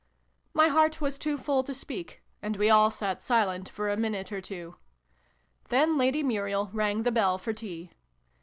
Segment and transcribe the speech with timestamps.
[0.55, 4.31] My heart was too full to speak; and we all sat silent for a minute
[4.31, 4.77] or two.
[5.69, 7.91] Then Lady Muriel rang the bell for tea.